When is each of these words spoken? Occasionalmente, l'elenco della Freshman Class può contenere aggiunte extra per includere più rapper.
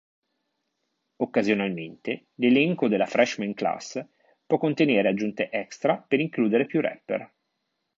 Occasionalmente, 1.17 2.29
l'elenco 2.37 2.87
della 2.87 3.05
Freshman 3.05 3.53
Class 3.53 4.03
può 4.47 4.57
contenere 4.57 5.09
aggiunte 5.09 5.51
extra 5.51 5.95
per 5.95 6.19
includere 6.19 6.65
più 6.65 6.81
rapper. 6.81 7.31